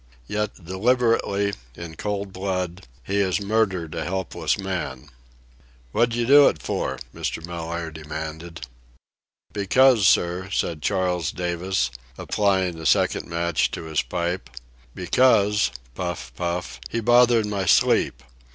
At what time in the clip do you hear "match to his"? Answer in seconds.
13.27-14.01